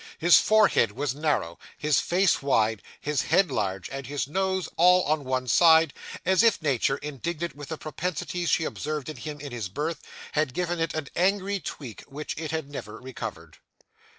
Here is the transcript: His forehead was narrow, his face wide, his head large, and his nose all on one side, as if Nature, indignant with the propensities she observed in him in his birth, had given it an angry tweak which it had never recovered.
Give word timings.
His 0.17 0.39
forehead 0.39 0.93
was 0.93 1.13
narrow, 1.13 1.59
his 1.77 1.99
face 1.99 2.41
wide, 2.41 2.81
his 2.99 3.21
head 3.21 3.51
large, 3.51 3.87
and 3.91 4.07
his 4.07 4.27
nose 4.27 4.67
all 4.75 5.03
on 5.03 5.23
one 5.25 5.47
side, 5.47 5.93
as 6.25 6.41
if 6.41 6.59
Nature, 6.59 6.97
indignant 6.97 7.55
with 7.55 7.69
the 7.69 7.77
propensities 7.77 8.49
she 8.49 8.63
observed 8.63 9.09
in 9.09 9.17
him 9.17 9.39
in 9.39 9.51
his 9.51 9.69
birth, 9.69 10.01
had 10.31 10.55
given 10.55 10.79
it 10.79 10.95
an 10.95 11.09
angry 11.15 11.59
tweak 11.59 12.01
which 12.07 12.35
it 12.39 12.49
had 12.49 12.67
never 12.67 12.99
recovered. 12.99 13.59